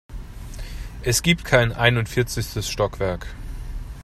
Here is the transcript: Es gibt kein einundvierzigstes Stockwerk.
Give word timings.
Es 1.03 1.21
gibt 1.21 1.45
kein 1.45 1.73
einundvierzigstes 1.73 2.67
Stockwerk. 2.67 3.27